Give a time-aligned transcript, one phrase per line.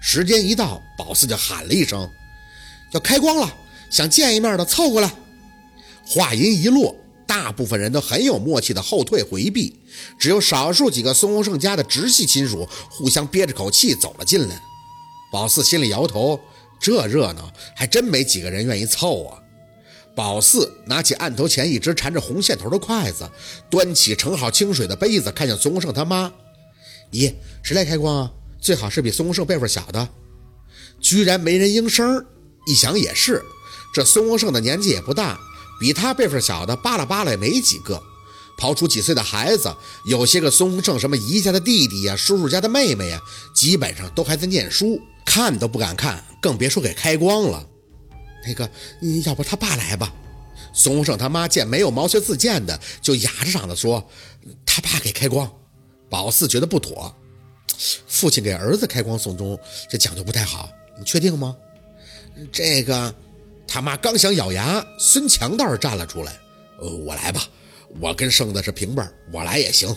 [0.00, 2.08] 时间一到，宝四就喊了一声
[2.92, 3.54] ：“要开光了，
[3.90, 5.12] 想见一面的凑过来。”
[6.06, 9.78] 话音一落，大部分人都很有默契的后退回避，
[10.18, 14.58] 只有少数几个孙洪胜家的直系亲属互相憋着口气走了进来。
[15.30, 16.40] 宝四心里摇头，
[16.80, 19.38] 这热闹还真没几个人愿意凑啊。
[20.14, 23.30] 宝四拿起案头前一只缠着红线头的筷子，
[23.68, 26.32] 端起盛好清水的杯子，看向孙洪胜他妈
[27.12, 28.32] ：“咦，谁来开光啊？
[28.60, 30.08] 最好是比孙洪胜辈分小的。”
[31.00, 32.24] 居然没人应声。
[32.66, 33.42] 一想也是，
[33.94, 35.38] 这孙洪胜的年纪也不大。
[35.80, 38.02] 比他辈分小的扒拉扒拉也没几个，
[38.58, 39.72] 刨出几岁的孩子，
[40.04, 43.22] 有些个孙洪胜什么姨家的弟弟呀、叔叔家的妹妹呀，
[43.54, 47.64] 基本上都还在念书，看都不敢看，更别说给开光了。
[48.44, 48.68] 那个，
[49.24, 50.12] 要不他爸来吧？
[50.74, 54.04] 孙洪胜他妈见没有毛遂自荐的，就哑着嗓子说
[54.66, 55.50] ：“他爸给开光。”
[56.10, 57.14] 宝四觉得不妥，
[58.06, 60.68] 父亲给儿子开光送终，这讲究不太好，
[60.98, 61.56] 你确定吗？
[62.52, 63.14] 这个。
[63.70, 66.32] 他妈刚想咬牙，孙强倒是站了出来
[66.80, 67.46] ：“呃，我来吧，
[68.00, 69.94] 我跟胜子是平辈，我来也行。”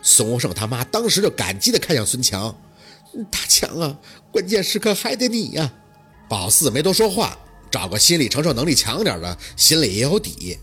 [0.00, 2.56] 孙洪胜他妈当时就感激地看向孙强
[3.28, 3.98] ：“大强啊，
[4.30, 5.72] 关键时刻还得你呀！”
[6.30, 7.36] 宝四没多说话，
[7.68, 10.56] 找个心理承受能力强点的，心里也有底。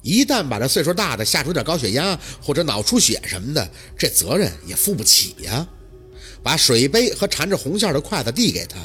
[0.00, 5.68] 一旦把这岁数大的吓出点高血压或者脑出血什么的，这责任也负不起呀。
[6.42, 8.78] 把水杯和缠着红线的筷子递给他，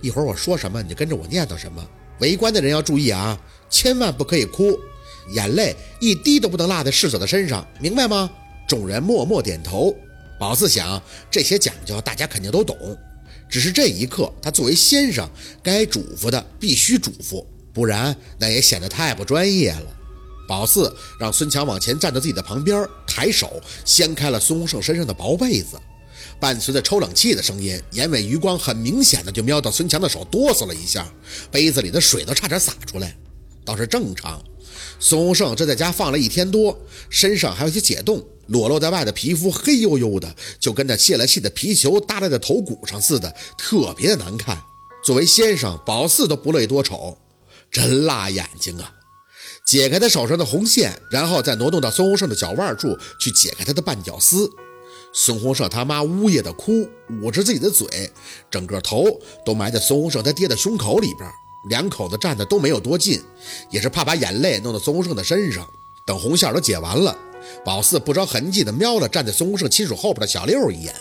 [0.00, 1.84] 一会儿我说什么你就跟着我念叨什么。
[2.20, 3.38] 围观的人要注意啊，
[3.70, 4.78] 千万不可以哭，
[5.30, 8.30] 眼泪一滴都不能落在逝者的身上，明白吗？
[8.66, 9.94] 众人默默点头。
[10.38, 12.76] 宝四想，这些讲究大家肯定都懂，
[13.48, 15.28] 只是这一刻，他作为先生，
[15.62, 19.86] 该嘱咐的必须嘱咐，不然那也显得太不专业了。
[20.46, 25.78] 宝四让孙强往前站到自己的旁边，抬手掀开了孙洪胜身上的薄被子。
[26.40, 31.12] 伴随着抽冷气的声音，眼尾余光很明显的就瞄到孙强的手哆嗦了一下，
[31.50, 33.16] 杯子里的水都差点洒出来，
[33.64, 34.42] 倒是正常。
[35.00, 36.78] 孙洪胜这在家放了一天多，
[37.10, 44.60] 身上还有些解冻，裸露在外的皮肤黑黝黝的，就跟那泄了气的皮球搭在头骨上似的，特别的难看。
[45.04, 47.18] 作为先生，宝四都不乐意多瞅，
[47.70, 48.92] 真辣眼睛啊！
[49.66, 54.48] 解开他手上的红线，然后再挪动到孙洪胜的脚腕处去解开他的绊脚丝。
[55.12, 56.88] 孙洪胜他妈呜咽的哭，
[57.22, 58.10] 捂着自己的嘴，
[58.50, 59.04] 整个头
[59.44, 61.28] 都埋在孙洪胜他爹的胸口里边。
[61.68, 63.20] 两口子站的都没有多近，
[63.70, 65.68] 也是怕把眼泪弄到孙洪胜的身上。
[66.06, 67.16] 等红线都解完了，
[67.64, 70.94] 宝四不着痕迹的瞄了站在孙洪胜亲属后边的小六一眼，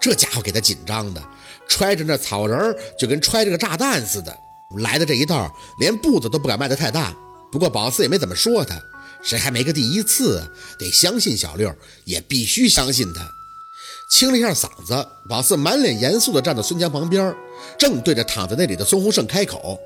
[0.00, 1.22] 这家伙给他紧张的，
[1.68, 4.36] 揣着那草人就跟揣着个炸弹似的。
[4.78, 7.16] 来的这一道，连步子都不敢迈得太大。
[7.50, 8.78] 不过宝四也没怎么说他，
[9.22, 10.42] 谁还没个第一次？
[10.78, 13.39] 得相信小六，也必须相信他。
[14.10, 17.34] 清了一下嗓子，宝四满脸严肃地站在孙强旁边，
[17.78, 19.78] 正对着躺在那里的孙洪胜开口：“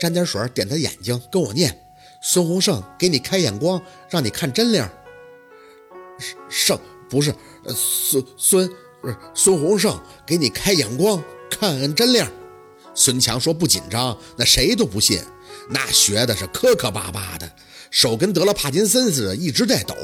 [0.00, 1.76] 沾点水，点他眼睛，跟我念。
[2.22, 4.88] 孙洪胜给你开眼光，让你看真灵。
[6.48, 6.78] 胜
[7.08, 7.34] 不是
[7.74, 8.70] 孙孙
[9.02, 12.24] 不是孙洪胜给你开眼光，看真灵。”
[12.94, 15.20] 孙强说：“不紧张，那谁都不信。
[15.70, 17.50] 那学的是磕磕巴巴的，
[17.90, 19.94] 手跟得了帕金森似的，一直在抖。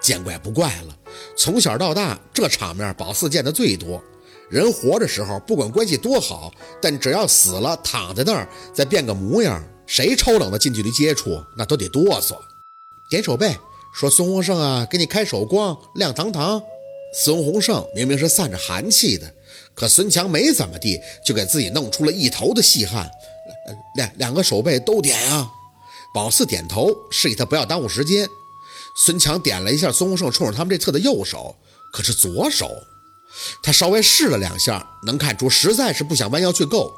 [0.00, 0.96] 见怪不怪了。”
[1.36, 4.02] 从小到大，这场面宝四见的最多。
[4.48, 12.36] 人活着时候，不管关系多好，但只要死了，躺在那儿再变个模样，谁抽冷的近距离接触，那都得哆嗦。
[13.08, 13.56] 点手背，
[13.94, 16.62] 说孙洪胜啊，给你开手光，亮堂堂。
[17.14, 19.34] 孙洪胜明明是散着寒气的，
[19.74, 23.10] 可孙强没怎么地，就给自己弄出了一头的细汗。
[23.96, 25.50] 两两个手背都点啊。
[26.12, 28.28] 宝四点头，示意他不要耽误时间。
[28.94, 31.56] 孙强点了一下孙洪胜冲着他们这侧的右手，
[31.92, 32.68] 可是左手，
[33.62, 36.92] 他稍微试了两下，能看出实在是不想弯腰去够。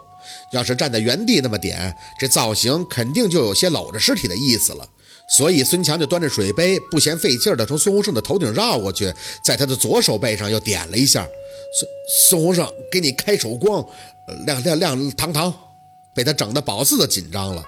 [0.53, 4.89] 要是站在原地那么点，这造型肯定就有些搂着尸体的意思了。
[5.37, 9.13] 所以孙强就端着水杯，不嫌费劲的从孙洪胜的头顶绕过去，
[9.45, 11.27] 在他的左手背上又点了一下。
[11.79, 11.91] 孙
[12.31, 13.87] 孙洪胜给你开手光，
[14.47, 15.53] 亮亮亮堂堂，
[16.15, 17.65] 被他整的宝四都紧张了。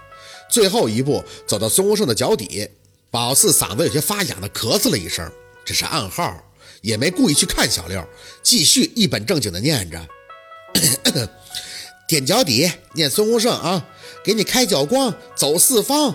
[0.51, 2.69] 最后一步走到孙洪胜的脚底。
[3.11, 5.31] 宝四嗓子有些发痒的咳嗽了一声，
[5.65, 6.45] 这是暗号，
[6.83, 8.07] 也没故意去看小六，
[8.43, 10.07] 继续一本正经的念着
[12.07, 13.89] ：“点脚底，念孙洪胜啊，
[14.23, 16.15] 给你开脚光，走四方。”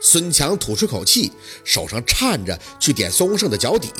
[0.00, 1.30] 孙强吐出口气，
[1.62, 3.90] 手上颤着去点孙洪胜的脚底：“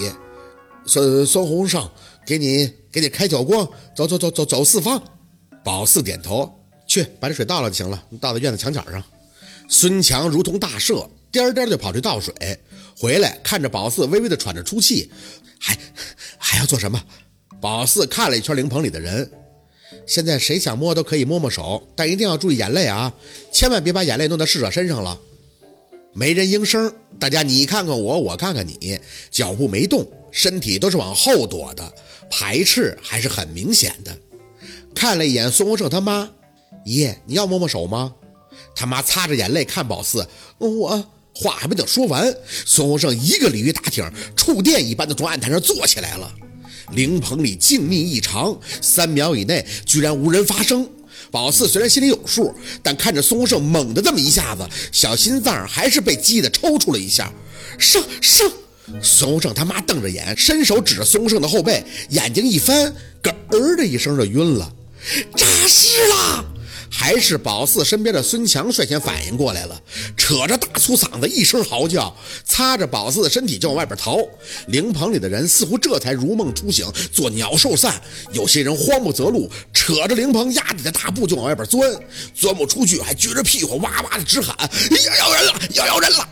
[0.86, 1.90] 孙孙洪胜，
[2.24, 5.02] 给你给你开脚光，走走走走走四方。”
[5.62, 9.02] 宝四点头，去把这水倒了就行了，倒在院子墙角上。
[9.68, 11.08] 孙强如同大赦。
[11.30, 12.34] 颠颠就跑去倒水，
[12.98, 15.10] 回来看着宝四微微的喘着粗气，
[15.60, 15.76] 还
[16.38, 16.98] 还要做什么？
[17.60, 19.30] 宝四看了一圈灵棚里的人，
[20.06, 23.12] 现在谁想摸都可以摸摸手，但一定要注意眼泪啊，
[23.52, 25.20] 千万别把眼泪弄到逝者身上了。
[26.14, 28.98] 没人应声，大家你看看我，我看看你，
[29.30, 31.92] 脚步没动，身体都是往后躲的，
[32.30, 34.18] 排斥还是很明显的。
[34.94, 36.30] 看了一眼孙洪胜他妈，
[36.86, 38.14] 爷，你要摸摸手吗？
[38.78, 40.24] 他妈擦着眼泪看宝四，
[40.58, 41.04] 我
[41.34, 42.32] 话还没等说完，
[42.64, 46.32] 孙洪胜一个鲤鱼打挺，触电一般的从案台上坐起来了。
[46.92, 50.88] 灵棚里静谧异常，三秒以内居然无人发声。
[51.32, 57.32] 宝四虽然心里有数，但看着孙洪胜猛的这么一下子，小心脏还是被激得抽搐了一下。
[57.80, 58.48] 上上！
[59.02, 64.72] 孙洪胜他妈瞪着眼，伸手指着孙洪胜的后背，眼睛一翻，咯儿的一声就晕了。
[65.36, 66.44] 诈尸了！
[66.90, 69.80] 还是宝四身边的孙强率先反应过来了，
[70.16, 72.14] 扯着大粗嗓子一声嚎叫，
[72.44, 74.18] 擦着宝四的身体就往外边逃。
[74.68, 78.00] 灵棚里的人似乎这才如梦初醒，做鸟兽散。
[78.32, 81.94] 有些人慌不择路，扯着灵棚压底的大布就往外边钻，
[82.34, 84.56] 钻不出去还撅着屁股哇哇的直喊
[85.06, 86.28] ：“要咬人了，要咬人了！”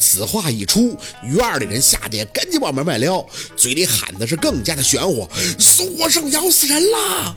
[0.00, 3.24] 此话一出，院里人吓得赶紧往门外撩，
[3.56, 5.28] 嘴里喊的是更加的玄乎
[5.58, 7.36] ：“孙国胜咬死人了！”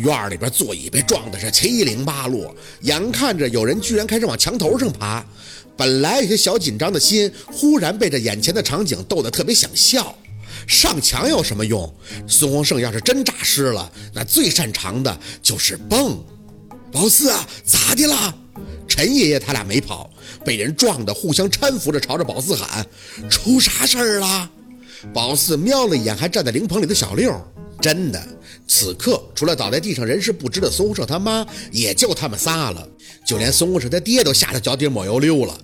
[0.00, 5.24] 院里边座椅被撞的是七零八落，眼看着有人居然开始往墙头上爬，
[5.76, 10.16] 本来有些小紧张的心，忽然被这眼前的场景逗得特别想笑。
[10.66, 11.92] 上墙有什么用？
[12.26, 16.24] 孙洪胜要是真诈尸了，那最擅长的就是蹦。
[16.90, 18.34] 宝四啊，咋的了？
[18.86, 20.10] 陈爷爷他俩没跑，
[20.44, 22.86] 被人撞的互相搀扶着朝着宝四喊
[23.28, 24.50] ：“出啥事儿了？”
[25.12, 27.32] 宝四瞄了一眼还站在灵棚里的小六，
[27.84, 28.26] 真的。
[28.66, 32.88] 此刻，除了倒在地上人事不知的孙洪胜他妈，也就他们仨了。
[33.26, 35.54] 就连孙洪胜他爹都吓得脚底抹油溜了。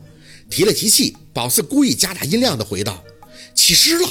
[0.50, 3.02] 提了提气，宝四故意加大音量的回道
[3.56, 4.06] ：“起尸了，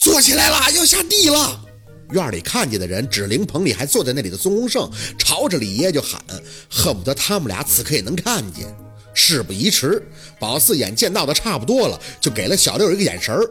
[0.00, 1.64] 坐起来了，要下地了。”
[2.10, 6.20] 院里看见的人指灵棚里还坐在那里的孙洪胜，朝着李爷爷就喊，
[6.68, 8.66] 恨不得他们俩此刻也能看见。
[9.14, 10.04] 事不宜迟，
[10.40, 13.48] 宝四眼见闹得差不多了，就给了小六一个眼神儿。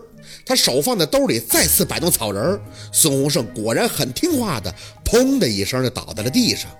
[0.48, 2.60] 他手放在兜里，再次摆动草人
[2.94, 4.74] 孙洪胜果然很听话的，
[5.04, 6.72] 砰的一声就倒在了地上。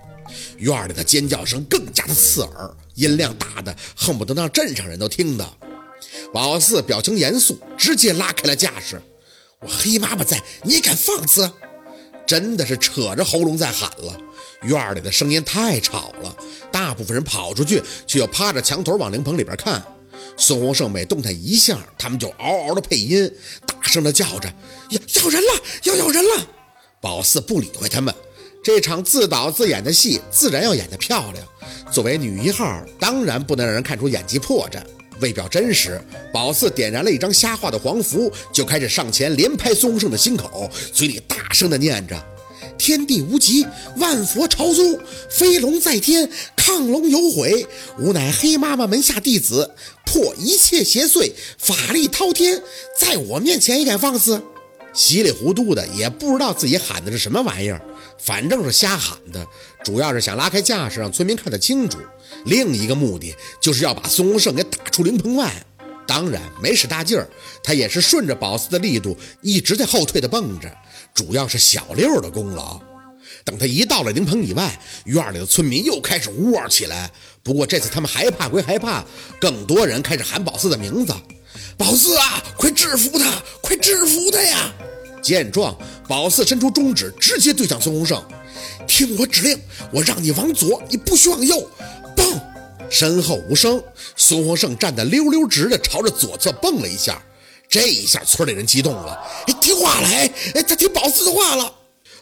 [0.56, 5.54] 院里的尖叫声更加的刺耳，音量大的恨不得让镇上人都听到。
[6.32, 9.00] 宝四表情严肃，直接拉开了架势。
[9.60, 11.50] 我黑妈妈在，你敢放肆？
[12.26, 14.18] 真的是扯着喉咙在喊了。
[14.62, 16.36] 院里的声音太吵了，
[16.70, 19.82] 大部分人跑出去，却又趴着墙头往灵棚里边看。
[20.38, 23.30] 孙洪胜每动弹一下，他们就嗷嗷的配音，
[23.66, 24.48] 大声的叫着
[24.88, 26.46] ：“要要人了，要咬人了！”
[27.02, 28.14] 宝四不理会他们，
[28.62, 31.44] 这场自导自演的戏自然要演得漂亮。
[31.90, 34.80] 作为女一号，当然不能让人看出演技破绽。
[35.20, 36.00] 为表真实，
[36.32, 42.16] 宝四点燃了一张瞎画的黄符，就开始上前连拍孙洪胜的心口，嘴里大声的念着。
[42.78, 44.96] 天地无极，万佛朝宗，
[45.28, 46.30] 飞龙在天，
[46.68, 47.66] 亢龙有悔。
[47.98, 49.74] 吾乃黑妈妈门下弟子，
[50.04, 52.62] 破一切邪祟，法力滔天，
[53.00, 54.42] 在我面前也敢放肆？
[54.92, 57.80] 稀里糊涂的，也不知道自己喊的是什么玩意儿，
[58.18, 59.46] 反正是瞎喊的，
[59.82, 61.98] 主要是想拉开架势，让村民看得清楚。
[62.44, 65.50] 另一个目的就是要把孙洪胜给打出灵棚外。
[66.06, 67.28] 当然没使大劲儿，
[67.62, 70.70] 他也是顺着宝四的力度，一直在后退的蹦着。
[71.14, 72.80] 主要是小六的功劳。
[73.48, 77.10] 等他一到了灵棚以外，院里的村民又开始呜起来。
[77.42, 79.02] 不过这次他们害怕归害怕，
[79.40, 81.14] 更多人开始喊宝四的名字
[81.78, 84.70] ：“宝四啊，快制服他，快制服他呀！”
[85.24, 85.74] 见状，
[86.06, 88.22] 宝四伸出中指，直接对向孙洪胜
[88.86, 89.58] ：“听我指令，
[89.90, 91.70] 我让你往左，你不许往右。”
[92.14, 92.38] 蹦，
[92.90, 93.82] 身后无声，
[94.14, 97.22] 孙洪胜站得溜溜直的朝着左侧蹦了一下。
[97.66, 101.76] 这一下，村里人激动了，哎，听话来，哎，他听宝四的话了。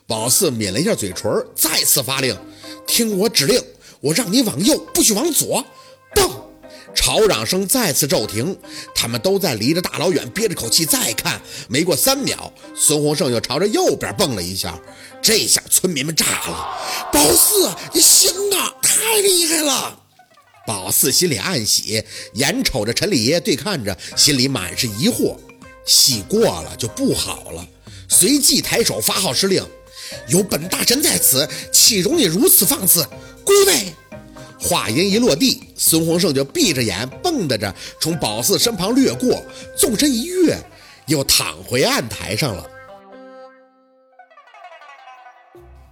[0.08, 2.38] 宝四抿了一下嘴唇，再次发令
[2.86, 3.60] ：“听我指令，
[4.00, 5.64] 我让你往右，不许往左。”
[6.14, 6.30] 蹦，
[6.94, 8.56] 吵嚷声再次骤停。
[8.94, 11.42] 他们都在离着大老远，憋着口气再看。
[11.68, 14.80] 没过三秒，孙洪胜又朝着右边蹦了一下。
[15.20, 16.68] 这下村民们炸了
[17.12, 19.98] ：“宝四，你行啊，太厉害了！”
[20.64, 25.36] 宝四心里暗喜，眼瞅着陈李爷对看着，心里满是疑惑。
[25.84, 27.66] 戏过了就不好了。
[28.08, 29.64] 随即抬手发号施令
[30.28, 33.06] ：“有本大神在此，岂容你如此放肆？
[33.44, 33.92] 归位！”
[34.58, 39.44] 话音一落地，孙洪胜就闭着眼蹦跶着从宝四身旁掠过，
[39.76, 40.58] 纵身一跃，
[41.06, 42.66] 又躺回案台上了。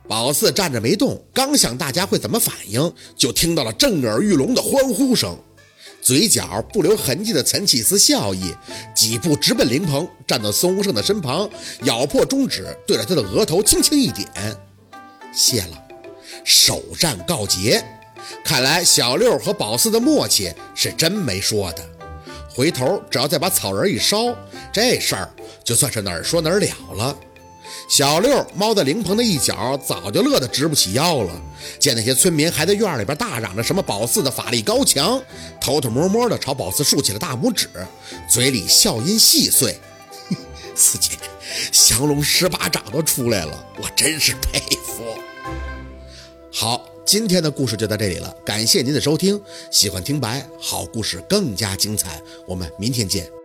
[0.09, 5.39] 宝四站着没动，刚想大家会怎么反应，就听到了震耳欲聋的欢呼声，
[6.05, 8.55] 嘴角不留痕迹的啐起一丝笑意，
[8.95, 11.49] 几步直奔灵棚，站到孙洪胜的身旁，
[11.85, 14.29] 咬破中指，对着他的额头轻轻一点，
[15.33, 15.83] 谢了。
[16.45, 17.83] 首战告捷。
[18.45, 21.83] 看来小六和宝四的默契是真没说的。
[22.51, 24.37] 回头只要再把草人一烧，
[24.71, 25.31] 这事儿
[25.65, 27.17] 就算是哪儿说哪儿了了。
[27.89, 31.33] 小六猫在灵棚的一角，早就乐得直不起腰了。
[31.79, 35.23] 见那些村民还在院里边大嚷着什么宝四的法力高强，
[35.61, 37.69] 偷偷摸摸的朝宝四竖起了大拇指，
[38.29, 39.79] 嘴里笑音细碎。
[40.75, 41.11] 四姐，
[41.71, 45.05] 降龙十八掌都出来了，我真是佩服。
[46.51, 46.87] 好。
[47.07, 49.39] 今天的故事就到这里了，感谢您的收听。
[49.71, 53.44] 喜欢听白好故事更加精彩，我们明天见。